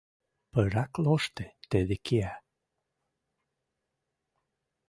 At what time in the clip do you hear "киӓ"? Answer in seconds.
2.05-2.33